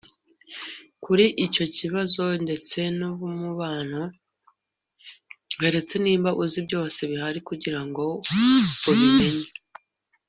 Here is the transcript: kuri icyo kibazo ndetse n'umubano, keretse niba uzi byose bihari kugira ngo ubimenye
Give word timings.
kuri 1.03 1.25
icyo 1.45 1.65
kibazo 1.77 2.23
ndetse 2.43 2.79
n'umubano, 2.97 4.01
keretse 5.51 5.95
niba 6.05 6.29
uzi 6.43 6.59
byose 6.67 6.99
bihari 7.11 7.39
kugira 7.49 7.81
ngo 7.87 8.03
ubimenye 8.91 9.47